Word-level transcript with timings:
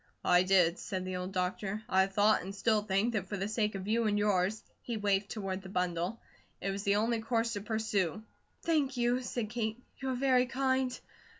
"I 0.25 0.41
did," 0.41 0.79
said 0.79 1.05
the 1.05 1.17
old 1.17 1.31
doctor. 1.31 1.83
"I 1.87 2.07
thought, 2.07 2.41
and 2.41 2.55
still 2.55 2.81
think, 2.81 3.13
that 3.13 3.29
for 3.29 3.37
the 3.37 3.47
sake 3.47 3.75
of 3.75 3.87
you 3.87 4.05
and 4.05 4.17
yours," 4.17 4.63
he 4.81 4.97
waved 4.97 5.29
toward 5.29 5.61
the 5.61 5.69
bundle, 5.69 6.19
"it 6.59 6.71
was 6.71 6.81
the 6.81 6.95
only 6.95 7.21
course 7.21 7.53
to 7.53 7.61
pursue." 7.61 8.23
"Thank 8.63 8.97
you," 8.97 9.21
said 9.21 9.51
Kate. 9.51 9.77
"You're 9.99 10.15
very 10.15 10.47
kind. 10.47 10.99